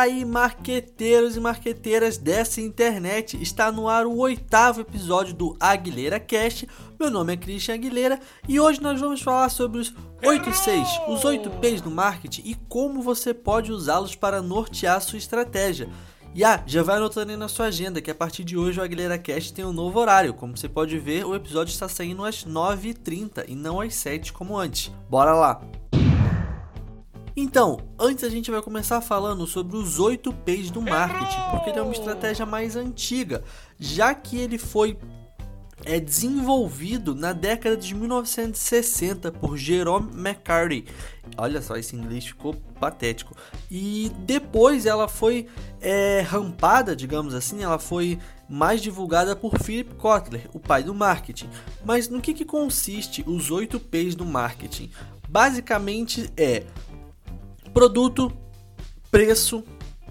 aí, 0.00 0.24
marqueteiros 0.24 1.36
e 1.36 1.40
marqueteiras 1.40 2.18
dessa 2.18 2.60
internet, 2.60 3.40
está 3.40 3.72
no 3.72 3.88
ar 3.88 4.06
o 4.06 4.18
oitavo 4.18 4.80
episódio 4.80 5.34
do 5.34 5.56
Aguilera 5.58 6.20
Cast. 6.20 6.68
Meu 6.98 7.10
nome 7.10 7.32
é 7.32 7.36
Christian 7.36 7.74
Aguilera 7.74 8.20
e 8.48 8.60
hoje 8.60 8.80
nós 8.80 9.00
vamos 9.00 9.20
falar 9.20 9.48
sobre 9.48 9.80
os 9.80 9.94
8 10.24 10.52
Cs, 10.52 10.88
os 11.08 11.24
8 11.24 11.50
Ps 11.50 11.80
do 11.80 11.90
marketing 11.90 12.42
e 12.44 12.54
como 12.54 13.02
você 13.02 13.32
pode 13.32 13.72
usá-los 13.72 14.14
para 14.14 14.42
nortear 14.42 15.00
sua 15.00 15.18
estratégia. 15.18 15.88
E 16.34 16.44
ah, 16.44 16.62
já 16.66 16.82
vai 16.82 16.96
anotando 16.96 17.30
aí 17.30 17.36
na 17.36 17.48
sua 17.48 17.66
agenda 17.66 18.02
que 18.02 18.10
a 18.10 18.14
partir 18.14 18.44
de 18.44 18.58
hoje 18.58 18.78
o 18.78 18.82
Aguilera 18.82 19.18
Cast 19.18 19.54
tem 19.54 19.64
um 19.64 19.72
novo 19.72 19.98
horário. 19.98 20.34
Como 20.34 20.56
você 20.56 20.68
pode 20.68 20.98
ver, 20.98 21.24
o 21.24 21.34
episódio 21.34 21.72
está 21.72 21.88
saindo 21.88 22.24
às 22.24 22.44
9h30 22.44 23.44
e 23.48 23.54
não 23.54 23.80
às 23.80 23.94
7 23.94 24.32
como 24.32 24.58
antes. 24.58 24.92
Bora 25.08 25.32
lá! 25.32 25.62
Então, 27.36 27.78
antes 27.98 28.24
a 28.24 28.30
gente 28.30 28.50
vai 28.50 28.62
começar 28.62 29.00
falando 29.02 29.46
sobre 29.46 29.76
os 29.76 29.98
8 29.98 30.32
P's 30.32 30.70
do 30.70 30.80
marketing, 30.80 31.50
porque 31.50 31.68
ele 31.68 31.78
é 31.78 31.82
uma 31.82 31.92
estratégia 31.92 32.46
mais 32.46 32.76
antiga, 32.76 33.44
já 33.78 34.14
que 34.14 34.38
ele 34.38 34.56
foi 34.56 34.96
é 35.84 36.00
desenvolvido 36.00 37.14
na 37.14 37.32
década 37.34 37.76
de 37.76 37.94
1960 37.94 39.30
por 39.32 39.56
Jerome 39.56 40.10
McCarthy. 40.18 40.86
Olha 41.36 41.60
só, 41.60 41.76
esse 41.76 41.94
inglês 41.94 42.26
ficou 42.26 42.54
patético. 42.80 43.36
E 43.70 44.10
depois 44.20 44.86
ela 44.86 45.06
foi 45.06 45.46
é, 45.80 46.22
rampada, 46.22 46.96
digamos 46.96 47.34
assim, 47.34 47.62
ela 47.62 47.78
foi 47.78 48.18
mais 48.48 48.80
divulgada 48.80 49.36
por 49.36 49.58
Philip 49.58 49.94
Kotler, 49.96 50.48
o 50.54 50.58
pai 50.58 50.82
do 50.82 50.94
marketing. 50.94 51.50
Mas 51.84 52.08
no 52.08 52.20
que, 52.20 52.32
que 52.32 52.44
consiste 52.44 53.22
os 53.26 53.50
8 53.50 53.78
P's 53.78 54.14
do 54.14 54.24
marketing? 54.24 54.90
Basicamente 55.28 56.30
é 56.36 56.64
Produto, 57.76 58.32
preço, 59.10 59.62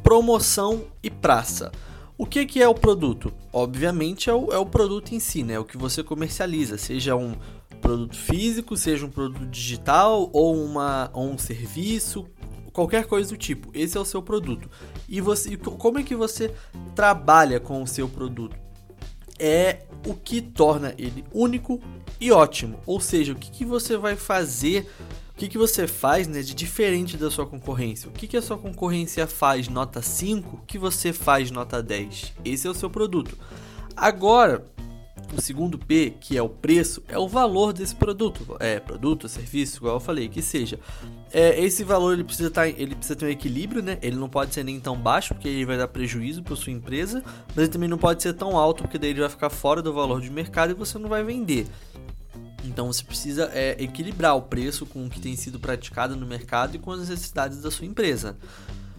promoção 0.04 0.86
e 1.02 1.10
praça. 1.10 1.72
O 2.16 2.24
que, 2.24 2.46
que 2.46 2.62
é 2.62 2.68
o 2.68 2.76
produto? 2.76 3.34
Obviamente 3.52 4.30
é 4.30 4.34
o, 4.36 4.54
é 4.54 4.58
o 4.60 4.68
produto 4.68 5.16
em 5.16 5.20
si, 5.20 5.42
né? 5.42 5.58
O 5.58 5.66
que 5.66 5.76
você 5.76 6.04
comercializa, 6.04 6.78
seja 6.78 7.16
um 7.16 7.36
produto 7.82 8.16
físico, 8.16 8.78
seja 8.78 9.04
um 9.04 9.10
produto 9.10 9.48
digital 9.48 10.30
ou, 10.32 10.64
uma, 10.64 11.10
ou 11.12 11.28
um 11.28 11.40
serviço, 11.40 12.28
qualquer 12.72 13.08
coisa 13.08 13.32
do 13.32 13.36
tipo. 13.36 13.72
Esse 13.74 13.98
é 13.98 14.00
o 14.00 14.06
seu 14.06 14.22
produto. 14.22 14.70
E 15.10 15.20
você, 15.20 15.58
como 15.58 15.98
é 15.98 16.04
que 16.04 16.16
você 16.16 16.54
trabalha 16.94 17.60
com 17.60 17.82
o 17.82 17.88
seu 17.88 18.08
produto? 18.08 18.56
É 19.40 19.88
o 20.06 20.14
que 20.14 20.40
torna 20.40 20.94
ele 21.00 21.26
único 21.34 21.82
e 22.22 22.32
ótimo. 22.32 22.80
Ou 22.86 23.00
seja, 23.00 23.34
o 23.34 23.36
que, 23.36 23.50
que 23.50 23.66
você 23.66 23.98
vai 23.98 24.16
fazer 24.16 24.88
o 25.36 25.38
que, 25.38 25.50
que 25.50 25.58
você 25.58 25.86
faz 25.86 26.30
né, 26.30 26.42
de 26.42 26.56
diferente 26.56 27.18
da 27.18 27.30
sua 27.30 27.46
concorrência? 27.46 28.08
O 28.08 28.12
que, 28.14 28.26
que 28.26 28.38
a 28.38 28.42
sua 28.42 28.58
concorrência 28.58 29.28
faz 29.28 29.68
nota 29.68 30.02
5 30.02 30.64
que 30.66 30.78
você 30.78 31.12
faz 31.12 31.52
nota 31.52 31.84
10? 31.84 32.32
Esse 32.46 32.66
é 32.66 32.70
o 32.70 32.74
seu 32.74 32.90
produto. 32.90 33.38
Agora, 33.98 34.66
o 35.38 35.42
segundo 35.42 35.78
P, 35.78 36.14
que 36.22 36.38
é 36.38 36.42
o 36.42 36.48
preço, 36.48 37.04
é 37.10 37.20
o 37.20 37.28
valor 37.28 37.74
desse 37.74 37.94
produto. 37.94 38.56
É, 38.62 38.80
produto, 38.80 39.28
serviço, 39.28 39.80
igual 39.80 39.96
eu 39.96 40.00
falei, 40.00 40.30
que 40.30 40.42
seja. 40.42 40.80
É, 41.34 41.62
esse 41.62 41.84
valor 41.84 42.14
ele 42.14 42.24
precisa, 42.24 42.50
tá, 42.50 42.66
ele 42.66 42.96
precisa 42.96 43.18
ter 43.18 43.26
um 43.26 43.30
equilíbrio, 43.30 43.84
né? 43.84 43.98
Ele 44.02 44.16
não 44.16 44.30
pode 44.30 44.54
ser 44.54 44.64
nem 44.64 44.80
tão 44.80 44.96
baixo, 44.96 45.34
porque 45.34 45.50
ele 45.50 45.66
vai 45.66 45.78
dar 45.78 45.90
prejuízo 45.90 46.44
para 46.44 46.56
sua 46.56 46.72
empresa, 46.72 47.22
mas 47.50 47.58
ele 47.58 47.68
também 47.68 47.90
não 47.90 47.98
pode 47.98 48.24
ser 48.24 48.32
tão 48.32 48.58
alto, 48.58 48.84
porque 48.84 48.98
daí 48.98 49.10
ele 49.10 49.20
vai 49.20 49.30
ficar 49.30 49.50
fora 49.50 49.82
do 49.82 49.92
valor 49.92 50.22
de 50.22 50.32
mercado 50.32 50.72
e 50.72 50.74
você 50.74 50.98
não 50.98 51.10
vai 51.10 51.26
vender. 51.26 51.68
Então 52.66 52.92
você 52.92 53.04
precisa 53.04 53.50
é, 53.54 53.76
equilibrar 53.82 54.36
o 54.36 54.42
preço 54.42 54.86
com 54.86 55.06
o 55.06 55.10
que 55.10 55.20
tem 55.20 55.36
sido 55.36 55.60
praticado 55.60 56.16
no 56.16 56.26
mercado 56.26 56.76
e 56.76 56.80
com 56.80 56.92
as 56.92 57.00
necessidades 57.00 57.62
da 57.62 57.70
sua 57.70 57.86
empresa. 57.86 58.38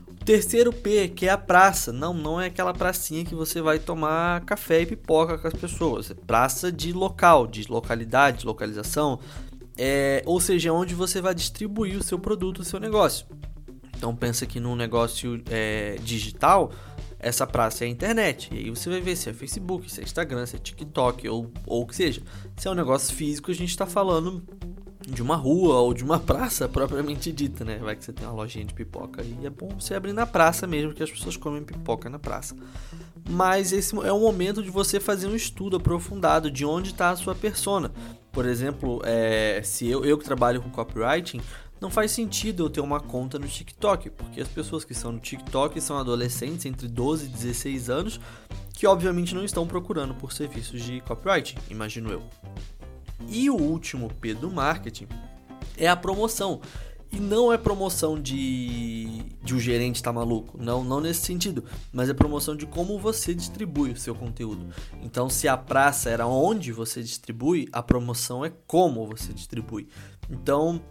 O 0.08 0.24
terceiro 0.24 0.72
P, 0.72 1.08
que 1.08 1.26
é 1.26 1.30
a 1.30 1.38
praça. 1.38 1.92
Não, 1.92 2.14
não 2.14 2.40
é 2.40 2.46
aquela 2.46 2.72
pracinha 2.72 3.24
que 3.24 3.34
você 3.34 3.60
vai 3.60 3.78
tomar 3.78 4.40
café 4.44 4.82
e 4.82 4.86
pipoca 4.86 5.38
com 5.38 5.46
as 5.46 5.54
pessoas. 5.54 6.10
É 6.10 6.14
praça 6.14 6.70
de 6.70 6.92
local, 6.92 7.46
de 7.46 7.70
localidade, 7.70 8.40
de 8.40 8.46
localização. 8.46 9.20
É, 9.78 10.22
ou 10.24 10.40
seja, 10.40 10.72
onde 10.72 10.94
você 10.94 11.20
vai 11.20 11.34
distribuir 11.34 11.98
o 11.98 12.02
seu 12.02 12.18
produto, 12.18 12.60
o 12.60 12.64
seu 12.64 12.80
negócio. 12.80 13.26
Então 13.96 14.14
pensa 14.14 14.46
que 14.46 14.60
num 14.60 14.76
negócio 14.76 15.42
é, 15.50 15.96
digital, 16.02 16.70
essa 17.18 17.46
praça 17.46 17.84
é 17.84 17.86
a 17.86 17.90
internet. 17.90 18.48
E 18.52 18.58
aí 18.58 18.70
você 18.70 18.88
vai 18.90 19.00
ver 19.00 19.16
se 19.16 19.28
é 19.28 19.32
Facebook, 19.32 19.90
se 19.90 20.00
é 20.00 20.04
Instagram, 20.04 20.46
se 20.46 20.56
é 20.56 20.58
TikTok 20.58 21.28
ou, 21.28 21.50
ou 21.66 21.82
o 21.82 21.86
que 21.86 21.96
seja. 21.96 22.22
Se 22.56 22.68
é 22.68 22.70
um 22.70 22.74
negócio 22.74 23.14
físico, 23.14 23.50
a 23.50 23.54
gente 23.54 23.70
está 23.70 23.86
falando 23.86 24.42
de 25.06 25.22
uma 25.22 25.36
rua 25.36 25.76
ou 25.76 25.94
de 25.94 26.02
uma 26.02 26.18
praça 26.18 26.68
propriamente 26.68 27.32
dita, 27.32 27.64
né? 27.64 27.78
Vai 27.78 27.94
que 27.94 28.04
você 28.04 28.12
tem 28.12 28.26
uma 28.26 28.34
lojinha 28.34 28.64
de 28.64 28.74
pipoca 28.74 29.22
e 29.22 29.46
é 29.46 29.50
bom 29.50 29.68
você 29.78 29.94
abrir 29.94 30.12
na 30.12 30.26
praça 30.26 30.66
mesmo, 30.66 30.92
que 30.92 31.02
as 31.02 31.10
pessoas 31.10 31.36
comem 31.36 31.62
pipoca 31.62 32.10
na 32.10 32.18
praça. 32.18 32.56
Mas 33.28 33.72
esse 33.72 33.96
é 34.04 34.12
o 34.12 34.20
momento 34.20 34.62
de 34.62 34.70
você 34.70 35.00
fazer 35.00 35.26
um 35.26 35.34
estudo 35.34 35.76
aprofundado 35.76 36.50
de 36.50 36.64
onde 36.64 36.90
está 36.90 37.10
a 37.10 37.16
sua 37.16 37.34
persona. 37.34 37.90
Por 38.30 38.44
exemplo, 38.44 39.00
é, 39.04 39.60
se 39.64 39.88
eu, 39.88 40.04
eu 40.04 40.18
que 40.18 40.24
trabalho 40.24 40.60
com 40.60 40.70
copywriting, 40.70 41.40
não 41.80 41.90
faz 41.90 42.10
sentido 42.10 42.64
eu 42.64 42.70
ter 42.70 42.80
uma 42.80 43.00
conta 43.00 43.38
no 43.38 43.46
TikTok, 43.46 44.10
porque 44.10 44.40
as 44.40 44.48
pessoas 44.48 44.84
que 44.84 44.94
são 44.94 45.12
no 45.12 45.20
TikTok 45.20 45.80
são 45.80 45.98
adolescentes 45.98 46.64
entre 46.64 46.88
12 46.88 47.26
e 47.26 47.28
16 47.28 47.90
anos 47.90 48.20
que 48.76 48.86
obviamente 48.86 49.34
não 49.34 49.42
estão 49.42 49.66
procurando 49.66 50.14
por 50.14 50.32
serviços 50.32 50.82
de 50.82 51.00
copywriting, 51.00 51.56
imagino 51.70 52.10
eu. 52.10 52.22
E 53.26 53.48
o 53.48 53.56
último 53.56 54.12
P 54.20 54.34
do 54.34 54.50
marketing 54.50 55.08
é 55.78 55.88
a 55.88 55.96
promoção. 55.96 56.60
E 57.10 57.18
não 57.18 57.52
é 57.52 57.56
promoção 57.56 58.20
de, 58.20 59.22
de 59.42 59.54
o 59.54 59.56
um 59.56 59.60
gerente 59.60 60.02
tá 60.02 60.12
maluco, 60.12 60.58
não, 60.60 60.84
não 60.84 61.00
nesse 61.00 61.20
sentido, 61.20 61.64
mas 61.92 62.10
é 62.10 62.14
promoção 62.14 62.54
de 62.54 62.66
como 62.66 62.98
você 62.98 63.32
distribui 63.32 63.92
o 63.92 63.96
seu 63.96 64.14
conteúdo. 64.14 64.66
Então, 65.00 65.30
se 65.30 65.48
a 65.48 65.56
praça 65.56 66.10
era 66.10 66.26
onde 66.26 66.72
você 66.72 67.02
distribui, 67.02 67.68
a 67.72 67.82
promoção 67.82 68.44
é 68.44 68.52
como 68.66 69.06
você 69.06 69.32
distribui. 69.32 69.88
Então, 70.28 70.82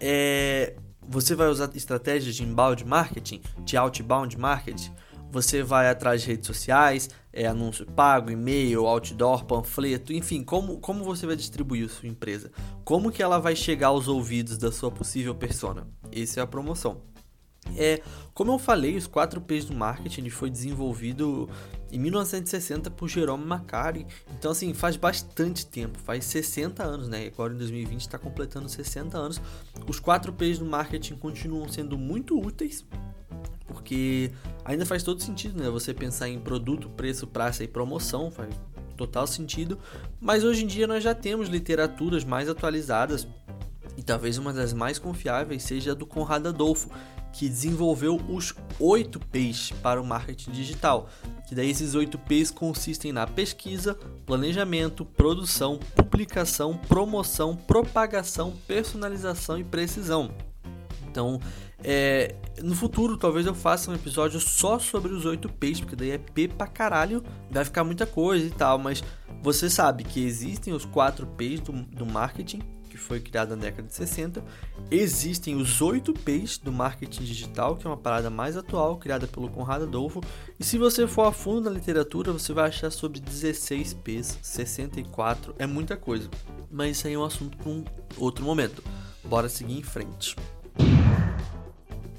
é, 0.00 0.74
você 1.06 1.34
vai 1.34 1.48
usar 1.48 1.70
estratégias 1.74 2.34
de 2.34 2.42
inbound 2.42 2.84
marketing, 2.84 3.42
de 3.64 3.76
outbound 3.76 4.38
marketing. 4.38 4.92
Você 5.32 5.62
vai 5.62 5.88
atrás 5.88 6.22
de 6.22 6.28
redes 6.28 6.46
sociais, 6.46 7.08
é, 7.32 7.46
anúncio 7.46 7.86
pago, 7.86 8.30
e-mail, 8.30 8.86
outdoor, 8.86 9.44
panfleto, 9.44 10.12
enfim, 10.12 10.42
como, 10.42 10.80
como 10.80 11.04
você 11.04 11.24
vai 11.24 11.36
distribuir 11.36 11.88
sua 11.88 12.08
empresa? 12.08 12.50
Como 12.84 13.12
que 13.12 13.22
ela 13.22 13.38
vai 13.38 13.54
chegar 13.54 13.88
aos 13.88 14.08
ouvidos 14.08 14.58
da 14.58 14.72
sua 14.72 14.90
possível 14.90 15.34
persona? 15.34 15.86
Essa 16.10 16.40
é 16.40 16.42
a 16.42 16.46
promoção. 16.46 17.02
É, 17.76 18.02
como 18.34 18.52
eu 18.52 18.58
falei, 18.58 18.96
os 18.96 19.06
4 19.06 19.40
P's 19.40 19.66
do 19.66 19.74
marketing 19.74 20.28
foi 20.30 20.50
desenvolvido 20.50 21.48
em 21.92 21.98
1960 21.98 22.90
por 22.90 23.08
Jerome 23.08 23.44
Macari. 23.44 24.06
Então, 24.38 24.50
assim, 24.50 24.72
faz 24.72 24.96
bastante 24.96 25.66
tempo, 25.66 25.98
faz 25.98 26.24
60 26.24 26.82
anos, 26.82 27.08
né? 27.08 27.26
Agora 27.26 27.52
em 27.52 27.56
2020 27.56 28.00
está 28.00 28.18
completando 28.18 28.68
60 28.68 29.18
anos. 29.18 29.40
Os 29.86 30.00
4 30.00 30.32
P's 30.32 30.58
do 30.58 30.64
marketing 30.64 31.16
continuam 31.16 31.68
sendo 31.68 31.98
muito 31.98 32.38
úteis, 32.40 32.84
porque 33.66 34.30
ainda 34.64 34.86
faz 34.86 35.02
todo 35.02 35.22
sentido, 35.22 35.60
né? 35.62 35.68
Você 35.70 35.92
pensar 35.92 36.28
em 36.28 36.38
produto, 36.38 36.88
preço, 36.88 37.26
praça 37.26 37.64
e 37.64 37.68
promoção, 37.68 38.30
faz 38.30 38.54
total 38.96 39.26
sentido. 39.26 39.78
Mas 40.20 40.44
hoje 40.44 40.64
em 40.64 40.66
dia 40.66 40.86
nós 40.86 41.02
já 41.02 41.14
temos 41.14 41.48
literaturas 41.48 42.24
mais 42.24 42.48
atualizadas 42.48 43.26
e 43.96 44.02
talvez 44.02 44.38
uma 44.38 44.52
das 44.52 44.72
mais 44.72 44.98
confiáveis 44.98 45.62
seja 45.62 45.92
a 45.92 45.94
do 45.94 46.06
Conrado 46.06 46.48
Adolfo, 46.48 46.90
que 47.32 47.48
desenvolveu 47.48 48.20
os 48.28 48.54
8 48.78 49.18
P's 49.18 49.72
para 49.82 50.00
o 50.00 50.04
marketing 50.04 50.50
digital. 50.50 51.08
Que 51.48 51.54
daí 51.54 51.70
esses 51.70 51.94
8 51.94 52.18
P's 52.18 52.50
consistem 52.50 53.12
na 53.12 53.26
pesquisa, 53.26 53.94
planejamento, 54.26 55.04
produção, 55.04 55.78
publicação, 55.94 56.76
promoção, 56.76 57.56
propagação, 57.56 58.54
personalização 58.66 59.58
e 59.58 59.64
precisão. 59.64 60.30
Então, 61.08 61.40
é, 61.82 62.34
no 62.62 62.74
futuro, 62.74 63.16
talvez 63.16 63.46
eu 63.46 63.54
faça 63.54 63.90
um 63.90 63.94
episódio 63.94 64.38
só 64.38 64.78
sobre 64.78 65.12
os 65.12 65.24
8 65.24 65.48
P's, 65.48 65.80
porque 65.80 65.96
daí 65.96 66.10
é 66.10 66.18
P 66.18 66.46
pra 66.46 66.66
caralho, 66.66 67.22
vai 67.50 67.64
ficar 67.64 67.84
muita 67.84 68.06
coisa 68.06 68.46
e 68.46 68.50
tal, 68.50 68.78
mas 68.78 69.02
você 69.42 69.70
sabe 69.70 70.04
que 70.04 70.24
existem 70.24 70.72
os 70.72 70.84
4 70.84 71.26
P's 71.26 71.60
do, 71.60 71.72
do 71.72 72.06
marketing, 72.06 72.60
foi 73.00 73.20
criada 73.20 73.56
na 73.56 73.62
década 73.62 73.88
de 73.88 73.94
60. 73.94 74.44
Existem 74.90 75.56
os 75.56 75.80
8 75.80 76.12
P's 76.12 76.58
do 76.58 76.70
marketing 76.70 77.24
digital, 77.24 77.76
que 77.76 77.86
é 77.86 77.90
uma 77.90 77.96
parada 77.96 78.30
mais 78.30 78.56
atual, 78.56 78.96
criada 78.98 79.26
pelo 79.26 79.48
Conrado 79.48 79.84
Adolfo. 79.84 80.20
E 80.58 80.64
se 80.64 80.78
você 80.78 81.06
for 81.06 81.26
a 81.26 81.32
fundo 81.32 81.62
na 81.62 81.70
literatura, 81.70 82.32
você 82.32 82.52
vai 82.52 82.68
achar 82.68 82.90
sobre 82.90 83.20
16 83.20 83.94
P's, 83.94 84.38
64, 84.42 85.54
é 85.58 85.66
muita 85.66 85.96
coisa. 85.96 86.28
Mas 86.70 86.98
isso 86.98 87.06
aí 87.06 87.14
é 87.14 87.18
um 87.18 87.24
assunto 87.24 87.56
para 87.56 87.68
um 87.68 87.84
outro 88.16 88.44
momento. 88.44 88.82
Bora 89.24 89.48
seguir 89.48 89.78
em 89.78 89.82
frente. 89.82 90.36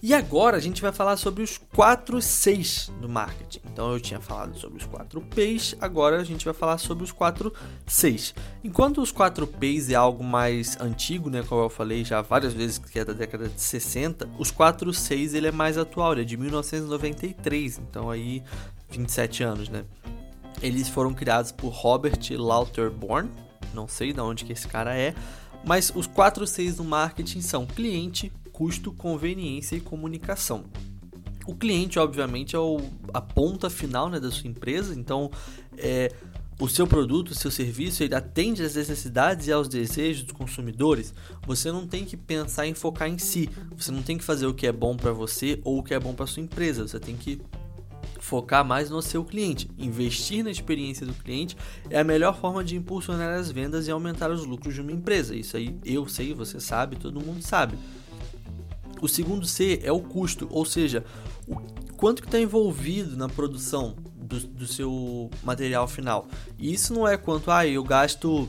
E 0.04 0.16
agora 0.16 0.58
a 0.58 0.60
gente 0.60 0.82
vai 0.82 0.92
falar 0.92 1.16
sobre 1.16 1.44
os 1.44 1.60
4 1.60 2.20
Cs 2.20 2.92
do 3.00 3.08
marketing. 3.08 3.60
Então 3.72 3.94
eu 3.94 4.00
tinha 4.00 4.20
falado 4.20 4.58
sobre 4.58 4.80
os 4.80 4.86
4 4.88 5.22
Ps, 5.22 5.76
agora 5.80 6.20
a 6.20 6.24
gente 6.24 6.44
vai 6.44 6.56
falar 6.56 6.80
sobre 6.80 7.04
os 7.04 7.12
4 7.12 7.54
Cs. 7.86 8.34
Enquanto 8.64 9.00
os 9.00 9.12
4 9.12 9.46
Ps 9.46 9.92
é 9.92 9.94
algo 9.94 10.24
mais 10.24 10.76
antigo, 10.80 11.30
né, 11.30 11.44
como 11.48 11.62
eu 11.62 11.70
falei 11.70 12.04
já 12.04 12.20
várias 12.22 12.52
vezes 12.52 12.80
que 12.80 12.98
é 12.98 13.06
da 13.06 13.14
década 13.14 13.48
de 13.48 13.62
60, 13.62 14.28
os 14.40 14.50
4 14.50 14.92
Cs 14.92 15.36
ele 15.36 15.48
é 15.48 15.52
mais 15.52 15.78
atual, 15.78 16.14
ele 16.14 16.22
é 16.22 16.26
de 16.26 16.36
1993, 16.36 17.78
então 17.78 18.10
aí 18.10 18.44
27 18.90 19.44
anos, 19.44 19.70
né? 19.70 19.86
Eles 20.64 20.90
foram 20.90 21.14
criados 21.14 21.52
por 21.52 21.70
Robert 21.70 22.20
Lauterborn, 22.32 23.30
não 23.72 23.88
sei 23.88 24.14
de 24.14 24.20
onde 24.20 24.46
que 24.46 24.54
esse 24.54 24.68
cara 24.68 24.98
é, 24.98 25.14
mas 25.64 25.92
os 25.96 26.08
4 26.08 26.48
Cs 26.48 26.78
do 26.78 26.84
marketing 26.84 27.42
são 27.42 27.68
cliente, 27.68 28.32
custo, 28.62 28.92
conveniência 28.92 29.76
e 29.76 29.80
comunicação. 29.80 30.66
O 31.48 31.56
cliente, 31.56 31.98
obviamente, 31.98 32.56
é 32.56 32.60
o, 32.60 32.80
a 33.12 33.20
ponta 33.20 33.72
final 33.72 34.08
né, 34.08 34.20
da 34.20 34.30
sua 34.30 34.48
empresa, 34.48 34.94
então 34.94 35.32
é, 35.76 36.14
o 36.60 36.70
seu 36.70 36.86
produto, 36.86 37.32
o 37.32 37.34
seu 37.34 37.50
serviço, 37.50 38.04
ele 38.04 38.14
atende 38.14 38.62
às 38.62 38.76
necessidades 38.76 39.48
e 39.48 39.52
aos 39.52 39.68
desejos 39.68 40.22
dos 40.22 40.34
consumidores. 40.34 41.12
Você 41.48 41.72
não 41.72 41.88
tem 41.88 42.06
que 42.06 42.16
pensar 42.16 42.68
em 42.68 42.76
focar 42.76 43.10
em 43.10 43.18
si, 43.18 43.50
você 43.76 43.92
não 43.92 44.04
tem 44.04 44.16
que 44.16 44.24
fazer 44.24 44.46
o 44.46 44.54
que 44.54 44.68
é 44.68 44.72
bom 44.72 44.96
para 44.96 45.12
você 45.12 45.60
ou 45.64 45.80
o 45.80 45.84
que 45.84 45.96
é 45.96 46.00
bom 46.00 46.14
para 46.14 46.28
sua 46.28 46.44
empresa, 46.44 46.88
você 46.88 47.00
tem 47.00 47.18
que 47.18 47.42
focar 48.20 48.64
mais 48.64 48.92
no 48.92 49.02
seu 49.02 49.26
cliente. 49.26 49.72
Investir 49.76 50.44
na 50.44 50.52
experiência 50.52 51.04
do 51.04 51.16
cliente 51.16 51.58
é 51.90 52.00
a 52.00 52.04
melhor 52.04 52.40
forma 52.40 52.64
de 52.64 52.76
impulsionar 52.76 53.34
as 53.40 53.52
vendas 53.52 53.88
e 53.88 53.92
aumentar 53.92 54.30
os 54.30 54.46
lucros 54.46 54.76
de 54.76 54.82
uma 54.82 54.92
empresa. 54.92 55.36
Isso 55.36 55.58
aí 55.58 55.76
eu 55.84 56.08
sei, 56.08 56.32
você 56.32 56.60
sabe, 56.60 56.96
todo 56.96 57.20
mundo 57.20 57.42
sabe. 57.42 57.76
O 59.02 59.08
segundo 59.08 59.46
C 59.46 59.82
é 59.84 59.92
o 59.92 60.00
custo, 60.00 60.48
ou 60.52 60.64
seja, 60.64 61.04
o 61.48 61.56
quanto 61.98 62.22
que 62.22 62.28
está 62.28 62.40
envolvido 62.40 63.18
na 63.18 63.28
produção 63.28 63.96
do, 64.16 64.40
do, 64.40 64.68
seu 64.68 65.30
material 65.44 65.88
final. 65.88 66.28
E 66.58 66.72
isso 66.72 66.94
não 66.94 67.08
é 67.08 67.18
quanto, 67.18 67.52
ah, 67.52 67.68
eu 67.68 67.84
gasto 67.84 68.48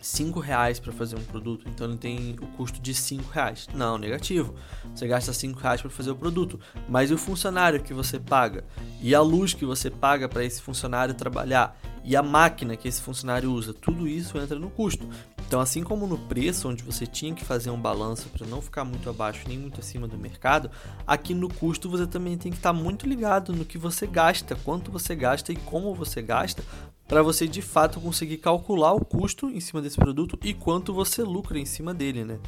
5 0.00 0.40
reais 0.40 0.78
para 0.78 0.92
fazer 0.92 1.16
um 1.16 1.22
produto, 1.22 1.68
então 1.68 1.88
ele 1.88 1.98
tem 1.98 2.36
o 2.40 2.46
custo 2.56 2.80
de 2.80 2.94
5 2.94 3.30
reais. 3.30 3.68
Não, 3.74 3.98
negativo. 3.98 4.54
Você 4.94 5.06
gasta 5.06 5.32
5 5.32 5.58
reais 5.58 5.80
para 5.80 5.90
fazer 5.90 6.10
o 6.10 6.16
produto, 6.16 6.58
mas 6.88 7.10
e 7.10 7.14
o 7.14 7.18
funcionário 7.18 7.82
que 7.82 7.92
você 7.92 8.18
paga? 8.18 8.64
E 9.00 9.14
a 9.14 9.20
luz 9.20 9.52
que 9.52 9.64
você 9.64 9.90
paga 9.90 10.28
para 10.28 10.44
esse 10.44 10.62
funcionário 10.62 11.14
trabalhar? 11.14 11.78
E 12.04 12.14
a 12.16 12.22
máquina 12.22 12.76
que 12.76 12.86
esse 12.86 13.02
funcionário 13.02 13.52
usa? 13.52 13.74
Tudo 13.74 14.06
isso 14.06 14.38
entra 14.38 14.58
no 14.58 14.70
custo. 14.70 15.08
Então, 15.46 15.60
assim 15.60 15.84
como 15.84 16.08
no 16.08 16.18
preço, 16.18 16.68
onde 16.68 16.82
você 16.82 17.06
tinha 17.06 17.32
que 17.32 17.44
fazer 17.44 17.70
um 17.70 17.80
balanço 17.80 18.28
para 18.30 18.44
não 18.46 18.60
ficar 18.60 18.84
muito 18.84 19.08
abaixo 19.08 19.44
nem 19.46 19.56
muito 19.56 19.78
acima 19.78 20.08
do 20.08 20.18
mercado, 20.18 20.68
aqui 21.06 21.34
no 21.34 21.48
custo 21.48 21.88
você 21.88 22.04
também 22.04 22.36
tem 22.36 22.50
que 22.50 22.58
estar 22.58 22.72
tá 22.72 22.78
muito 22.78 23.06
ligado 23.06 23.52
no 23.52 23.64
que 23.64 23.78
você 23.78 24.08
gasta, 24.08 24.56
quanto 24.56 24.90
você 24.90 25.14
gasta 25.14 25.52
e 25.52 25.56
como 25.56 25.94
você 25.94 26.20
gasta, 26.20 26.64
para 27.06 27.22
você 27.22 27.46
de 27.46 27.62
fato 27.62 28.00
conseguir 28.00 28.38
calcular 28.38 28.92
o 28.92 29.04
custo 29.04 29.48
em 29.48 29.60
cima 29.60 29.80
desse 29.80 29.96
produto 29.96 30.36
e 30.42 30.52
quanto 30.52 30.92
você 30.92 31.22
lucra 31.22 31.58
em 31.58 31.64
cima 31.64 31.94
dele, 31.94 32.24
né? 32.24 32.40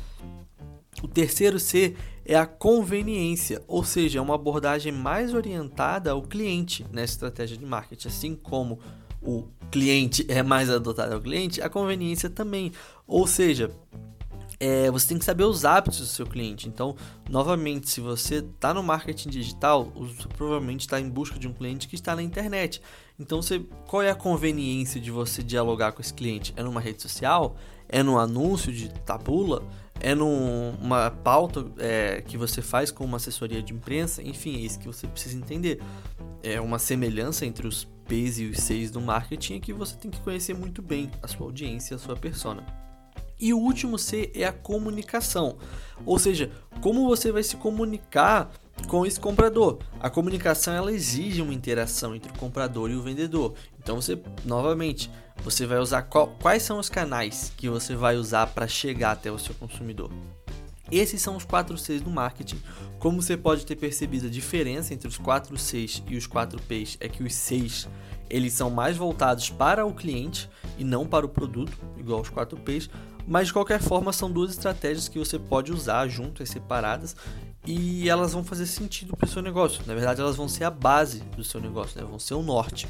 O 1.01 1.06
terceiro 1.06 1.61
C 1.61 1.94
é 2.25 2.35
a 2.35 2.47
conveniência, 2.47 3.62
ou 3.69 3.85
seja, 3.85 4.19
é 4.19 4.23
uma 4.23 4.35
abordagem 4.35 4.91
mais 4.91 5.33
orientada 5.33 6.11
ao 6.11 6.23
cliente 6.23 6.85
nessa 6.91 7.12
estratégia 7.12 7.56
de 7.56 7.65
marketing, 7.65 8.09
assim 8.09 8.35
como 8.35 8.81
o 9.29 9.45
cliente 9.71 10.25
é 10.27 10.43
mais 10.43 10.71
adotado 10.71 11.15
ao 11.15 11.21
cliente, 11.21 11.61
a 11.61 11.69
conveniência 11.69 12.31
também. 12.31 12.73
Ou 13.07 13.27
seja, 13.27 13.71
é, 14.59 14.91
você 14.91 15.09
tem 15.09 15.19
que 15.19 15.25
saber 15.25 15.45
os 15.45 15.67
hábitos 15.67 15.99
do 15.99 16.07
seu 16.07 16.27
cliente. 16.27 16.67
Então, 16.67 16.97
novamente, 17.29 17.91
se 17.91 18.01
você 18.01 18.37
está 18.37 18.73
no 18.73 18.83
marketing 18.83 19.29
digital, 19.29 19.85
você 19.95 20.27
provavelmente 20.29 20.81
está 20.81 20.99
em 20.99 21.11
busca 21.11 21.39
de 21.39 21.47
um 21.47 21.53
cliente 21.53 21.87
que 21.87 21.95
está 21.95 22.17
na 22.17 22.23
internet. 22.23 22.81
Então, 23.21 23.43
você, 23.43 23.61
qual 23.87 24.03
é 24.03 24.11
a 24.11 24.15
conveniência 24.15 24.99
de 24.99 25.11
você 25.11 25.43
dialogar 25.43 25.93
com 25.93 26.01
esse 26.01 26.15
cliente? 26.15 26.55
É 26.57 26.63
numa 26.63 26.81
rede 26.81 27.03
social? 27.03 27.55
É 27.87 28.03
num 28.03 28.19
anúncio 28.19 28.73
de 28.73 28.89
tabula? 29.05 29.63
É 30.01 30.15
numa 30.15 31.11
pauta 31.11 31.67
é, 31.77 32.23
que 32.23 32.39
você 32.39 32.63
faz 32.63 32.91
com 32.91 33.05
uma 33.05 33.19
assessoria 33.19 33.63
de 33.63 33.75
imprensa? 33.75 34.23
Enfim, 34.23 34.57
é 34.57 34.61
isso 34.61 34.79
que 34.79 34.87
você 34.87 35.07
precisa 35.07 35.37
entender. 35.37 35.83
É 36.43 36.59
uma 36.61 36.79
semelhança 36.79 37.45
entre 37.45 37.67
os 37.67 37.87
P's 38.08 38.38
e 38.38 38.46
os 38.46 38.58
C's 38.58 38.90
do 38.90 39.00
marketing 39.00 39.56
é 39.56 39.60
que 39.60 39.72
você 39.72 39.94
tem 39.94 40.10
que 40.10 40.20
conhecer 40.20 40.55
muito 40.55 40.81
bem 40.81 41.10
a 41.22 41.28
sua 41.28 41.46
audiência, 41.46 41.94
a 41.94 41.99
sua 41.99 42.16
persona. 42.16 42.64
E 43.38 43.55
o 43.55 43.58
último 43.58 43.99
C 43.99 44.32
é 44.34 44.44
a 44.44 44.52
comunicação, 44.52 45.58
ou 46.05 46.19
seja, 46.19 46.50
como 46.81 47.06
você 47.06 47.31
vai 47.31 47.44
se 47.44 47.56
comunicar 47.56 48.50
com 48.88 49.05
esse 49.06 49.19
comprador. 49.19 49.78
A 50.00 50.10
comunicação 50.10 50.75
ela 50.75 50.93
exige 50.93 51.43
uma 51.43 51.55
interação 51.55 52.14
entre 52.14 52.31
o 52.32 52.38
comprador 52.38 52.90
e 52.90 52.94
o 52.94 53.02
vendedor. 53.02 53.55
Então 53.78 54.00
você, 54.00 54.20
novamente, 54.44 55.10
você 55.44 55.66
vai 55.66 55.78
usar 55.78 56.02
qual, 56.02 56.28
quais 56.40 56.62
são 56.62 56.78
os 56.78 56.88
canais 56.88 57.52
que 57.56 57.69
você 57.69 57.94
vai 57.94 58.16
usar 58.16 58.46
para 58.49 58.66
chegar 58.66 59.12
até 59.12 59.31
o 59.31 59.38
seu 59.38 59.55
consumidor. 59.55 60.10
Esses 60.90 61.20
são 61.20 61.37
os 61.37 61.44
4 61.44 61.76
Cs 61.76 62.00
do 62.00 62.11
marketing. 62.11 62.61
Como 62.99 63.20
você 63.20 63.37
pode 63.37 63.67
ter 63.67 63.76
percebido, 63.76 64.26
a 64.26 64.31
diferença 64.31 64.94
entre 64.94 65.06
os 65.06 65.19
4 65.19 65.56
Cs 65.56 66.02
e 66.08 66.17
os 66.17 66.26
4 66.26 66.61
Ps 66.62 66.96
é 67.00 67.08
que 67.08 67.23
os 67.23 67.35
6 67.35 67.88
eles 68.31 68.52
são 68.52 68.70
mais 68.70 68.96
voltados 68.96 69.49
para 69.50 69.87
o 69.87 69.94
cliente 69.94 70.50
e 70.76 70.85
não 70.85 71.06
para 71.06 71.25
o 71.25 71.29
produto, 71.29 71.76
igual 71.96 72.20
os 72.20 72.29
4 72.29 72.58
Ps, 72.58 72.90
mas 73.26 73.49
de 73.49 73.52
qualquer 73.52 73.81
forma 73.81 74.12
são 74.12 74.31
duas 74.31 74.50
estratégias 74.50 75.08
que 75.08 75.19
você 75.19 75.38
pode 75.38 75.73
usar 75.73 76.08
juntas, 76.08 76.49
separadas, 76.49 77.17
e 77.67 78.08
elas 78.08 78.32
vão 78.32 78.43
fazer 78.43 78.67
sentido 78.67 79.17
para 79.17 79.26
o 79.26 79.31
seu 79.31 79.43
negócio. 79.43 79.82
Na 79.87 79.94
verdade, 79.94 80.20
elas 80.20 80.37
vão 80.37 80.49
ser 80.49 80.64
a 80.64 80.70
base 80.70 81.20
do 81.37 81.44
seu 81.44 81.61
negócio, 81.61 82.00
né? 82.00 82.06
vão 82.08 82.19
ser 82.19 82.34
o 82.34 82.43
norte. 82.43 82.88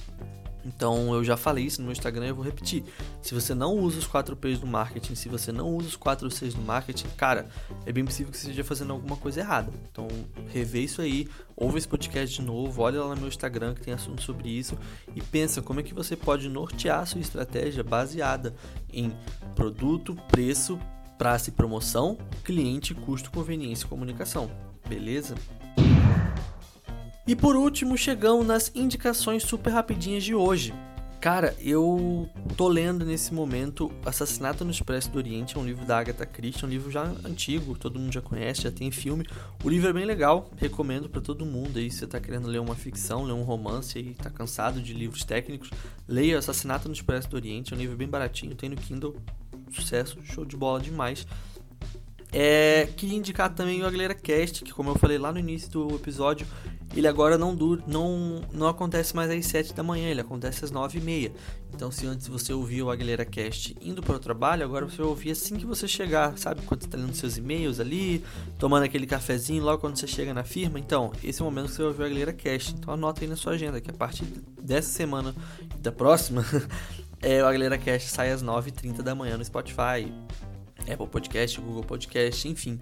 Então 0.69 1.15
eu 1.15 1.25
já 1.25 1.37
falei 1.37 1.65
isso 1.65 1.81
no 1.81 1.87
meu 1.87 1.93
Instagram 1.93 2.29
e 2.29 2.33
vou 2.33 2.45
repetir. 2.45 2.85
Se 3.23 3.35
você 3.35 3.55
não 3.55 3.75
usa 3.75 3.99
os 3.99 4.07
4 4.07 4.37
P's 4.37 4.61
do 4.61 4.67
marketing, 4.67 5.15
se 5.15 5.29
você 5.29 5.51
não 5.51 5.75
usa 5.75 5.89
os 5.89 5.97
4 5.97 6.29
C's 6.29 6.55
do 6.55 6.63
marketing, 6.63 7.09
cara, 7.17 7.49
é 7.87 7.93
bem 7.93 8.05
possível 8.05 8.31
que 8.31 8.39
você 8.39 8.49
esteja 8.49 8.63
fazendo 8.63 8.93
alguma 8.93 9.17
coisa 9.17 9.41
errada. 9.41 9.73
Então 9.91 10.07
revê 10.53 10.81
isso 10.81 11.01
aí, 11.01 11.27
ouve 11.57 11.79
esse 11.79 11.89
podcast 11.89 12.35
de 12.35 12.43
novo, 12.43 12.83
olha 12.83 13.03
lá 13.03 13.15
no 13.15 13.21
meu 13.23 13.29
Instagram 13.29 13.75
que 13.75 13.81
tem 13.81 13.95
assunto 13.95 14.23
sobre 14.23 14.49
isso 14.49 14.79
e 15.17 15.23
pensa 15.23 15.63
como 15.63 15.81
é 15.81 15.83
que 15.83 15.95
você 15.95 16.15
pode 16.15 16.49
nortear 16.49 17.01
a 17.01 17.07
sua 17.07 17.21
estratégia 17.21 17.83
baseada 17.83 18.55
em 18.93 19.13
produto, 19.55 20.15
preço, 20.31 20.79
praça 21.17 21.49
e 21.49 21.53
promoção, 21.53 22.19
cliente, 22.45 22.95
custo, 22.95 23.31
conveniência 23.31 23.87
e 23.87 23.89
comunicação. 23.89 24.51
Beleza? 24.89 25.35
E 27.29 27.37
por 27.37 27.57
último, 27.57 27.95
chegamos 27.95 28.47
nas 28.47 28.73
indicações 28.75 29.43
super 29.43 29.69
rapidinhas 29.69 30.25
de 30.25 30.35
hoje. 30.35 30.73
Cara, 31.21 31.55
eu 31.61 32.27
tô 32.57 32.69
lendo 32.69 33.05
nesse 33.05 33.35
momento 33.35 33.93
Assassinato 34.03 34.65
no 34.65 34.71
Expresso 34.71 35.11
do 35.11 35.19
Oriente, 35.19 35.55
é 35.55 35.61
um 35.61 35.67
livro 35.67 35.85
da 35.85 35.99
Agatha 35.99 36.25
Christie, 36.25 36.65
um 36.65 36.69
livro 36.71 36.91
já 36.91 37.03
antigo, 37.03 37.77
todo 37.77 37.99
mundo 37.99 38.15
já 38.15 38.23
conhece, 38.23 38.63
já 38.63 38.71
tem 38.71 38.91
filme. 38.91 39.27
O 39.63 39.69
livro 39.69 39.91
é 39.91 39.93
bem 39.93 40.07
legal, 40.07 40.51
recomendo 40.57 41.07
para 41.07 41.21
todo 41.21 41.45
mundo 41.45 41.79
aí, 41.79 41.91
se 41.91 41.99
você 41.99 42.07
tá 42.07 42.19
querendo 42.19 42.49
ler 42.49 42.63
uma 42.63 42.75
ficção, 42.75 43.25
ler 43.25 43.35
um 43.35 43.43
romance 43.43 43.99
e 43.99 44.15
tá 44.15 44.31
cansado 44.31 44.81
de 44.81 44.95
livros 44.95 45.23
técnicos, 45.23 45.69
leia 46.09 46.39
Assassinato 46.39 46.89
no 46.89 46.95
Expresso 46.95 47.29
do 47.29 47.37
Oriente, 47.37 47.75
é 47.75 47.77
um 47.77 47.79
livro 47.79 47.95
bem 47.95 48.09
baratinho, 48.09 48.55
tem 48.55 48.71
no 48.71 48.77
Kindle, 48.77 49.15
sucesso, 49.71 50.17
show 50.25 50.47
de 50.47 50.57
bola 50.57 50.81
demais. 50.81 51.27
É, 52.33 52.89
queria 52.97 53.17
indicar 53.17 53.55
também 53.55 53.83
o 53.83 53.87
Aglera 53.87 54.15
Cast, 54.15 54.63
que 54.63 54.73
como 54.73 54.91
eu 54.91 54.95
falei 54.97 55.19
lá 55.19 55.33
no 55.33 55.39
início 55.39 55.71
do 55.71 55.95
episódio, 55.95 56.47
ele 56.95 57.07
agora 57.07 57.39
não, 57.39 57.55
dura, 57.55 57.83
não, 57.87 58.43
não 58.53 58.67
acontece 58.67 59.15
mais 59.15 59.31
às 59.31 59.47
7 59.47 59.75
da 59.75 59.83
manhã, 59.83 60.09
ele 60.09 60.21
acontece 60.21 60.65
às 60.65 60.71
9 60.71 60.99
e 60.99 61.03
meia. 61.03 61.33
Então, 61.75 61.91
se 61.91 62.07
antes 62.07 62.27
você 62.27 62.53
ouvia 62.53 62.85
o 62.85 62.91
Aguilera 62.91 63.25
Cast 63.25 63.77
indo 63.81 64.03
para 64.03 64.17
o 64.17 64.19
trabalho, 64.19 64.65
agora 64.65 64.87
você 64.87 64.97
vai 64.97 65.07
ouvir 65.07 65.31
assim 65.31 65.57
que 65.57 65.67
você 65.67 65.87
chegar, 65.87 66.37
sabe? 66.39 66.63
Quando 66.63 66.81
você 66.81 66.87
está 66.87 66.99
lendo 66.99 67.15
seus 67.15 67.37
e-mails 67.37 67.79
ali, 67.79 68.25
tomando 68.59 68.85
aquele 68.85 69.07
cafezinho 69.07 69.63
logo 69.63 69.79
quando 69.79 69.97
você 69.97 70.07
chega 70.07 70.33
na 70.33 70.45
firma. 70.45 70.79
Então, 70.79 71.13
esse 71.23 71.41
é 71.41 71.43
o 71.43 71.47
momento 71.47 71.67
que 71.67 71.73
você 71.73 71.83
vai 71.83 71.89
ouvir 71.89 72.03
o 72.03 72.07
Aguilera 72.07 72.33
Cast. 72.33 72.75
Então, 72.75 72.93
anota 72.93 73.23
aí 73.23 73.29
na 73.29 73.37
sua 73.37 73.53
agenda 73.53 73.81
que 73.81 73.91
a 73.91 73.95
partir 73.95 74.25
dessa 74.61 74.89
semana 74.89 75.35
e 75.77 75.81
da 75.81 75.93
próxima, 75.93 76.45
é, 77.21 77.43
o 77.43 77.47
Aguilera 77.47 77.79
Cast 77.79 78.09
sai 78.11 78.33
às 78.33 78.43
9h30 78.43 79.03
da 79.03 79.15
manhã 79.15 79.37
no 79.37 79.45
Spotify, 79.45 80.11
Apple 80.93 81.07
Podcast, 81.07 81.61
Google 81.61 81.85
Podcast, 81.85 82.49
enfim. 82.49 82.79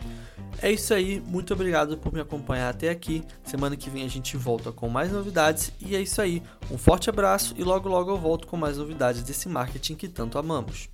É 0.63 0.71
isso 0.71 0.95
aí, 0.95 1.23
muito 1.27 1.53
obrigado 1.53 1.99
por 1.99 2.13
me 2.13 2.21
acompanhar 2.21 2.71
até 2.71 2.91
aqui. 2.91 3.23
Semana 3.45 3.77
que 3.77 3.91
vem 3.91 4.05
a 4.05 4.09
gente 4.09 4.37
volta 4.37 4.73
com 4.73 4.89
mais 4.89 5.13
novidades 5.13 5.73
e 5.81 5.95
é 5.97 6.01
isso 6.01 6.21
aí. 6.21 6.43
Um 6.71 6.79
forte 6.79 7.11
abraço 7.11 7.55
e 7.57 7.65
logo 7.65 7.89
logo 7.89 8.11
eu 8.11 8.19
volto 8.19 8.47
com 8.47 8.57
mais 8.57 8.79
novidades 8.79 9.23
desse 9.23 9.49
marketing 9.49 9.95
que 9.95 10.09
tanto 10.09 10.39
amamos. 10.39 10.89